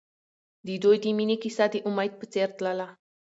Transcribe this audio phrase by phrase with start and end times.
[0.67, 2.87] د دوی د مینې کیسه د امید په څېر تلله.